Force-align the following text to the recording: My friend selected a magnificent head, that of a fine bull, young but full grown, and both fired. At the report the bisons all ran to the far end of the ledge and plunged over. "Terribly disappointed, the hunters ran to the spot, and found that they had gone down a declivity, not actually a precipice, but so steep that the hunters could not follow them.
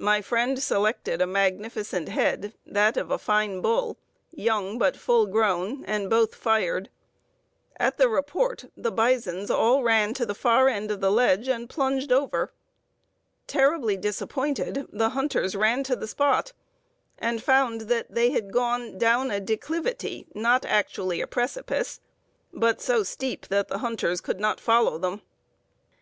My 0.00 0.22
friend 0.22 0.58
selected 0.62 1.20
a 1.20 1.26
magnificent 1.26 2.08
head, 2.08 2.54
that 2.64 2.96
of 2.96 3.10
a 3.10 3.18
fine 3.18 3.60
bull, 3.60 3.98
young 4.30 4.78
but 4.78 4.96
full 4.96 5.26
grown, 5.26 5.84
and 5.84 6.08
both 6.08 6.34
fired. 6.34 6.88
At 7.76 7.98
the 7.98 8.08
report 8.08 8.64
the 8.74 8.90
bisons 8.90 9.50
all 9.50 9.82
ran 9.82 10.14
to 10.14 10.24
the 10.24 10.34
far 10.34 10.70
end 10.70 10.90
of 10.90 11.02
the 11.02 11.12
ledge 11.12 11.46
and 11.46 11.68
plunged 11.68 12.10
over. 12.10 12.54
"Terribly 13.46 13.98
disappointed, 13.98 14.86
the 14.94 15.10
hunters 15.10 15.54
ran 15.54 15.84
to 15.84 15.94
the 15.94 16.08
spot, 16.08 16.54
and 17.18 17.42
found 17.42 17.82
that 17.82 18.06
they 18.14 18.30
had 18.30 18.54
gone 18.54 18.96
down 18.96 19.30
a 19.30 19.40
declivity, 19.40 20.26
not 20.34 20.64
actually 20.64 21.20
a 21.20 21.26
precipice, 21.26 22.00
but 22.50 22.80
so 22.80 23.02
steep 23.02 23.48
that 23.48 23.68
the 23.68 23.76
hunters 23.80 24.22
could 24.22 24.40
not 24.40 24.58
follow 24.58 24.96
them. 24.96 25.20